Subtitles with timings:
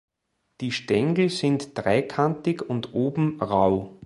[0.61, 3.97] Die Stängel sind dreikantig und oben rau.